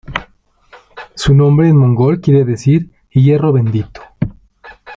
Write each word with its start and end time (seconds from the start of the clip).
Su 1.13 1.35
nombre 1.35 1.69
en 1.69 1.77
mongol 1.77 2.21
quiere 2.21 2.43
decir 2.43 2.89
"hierro 3.11 3.53
bendito". 3.53 4.01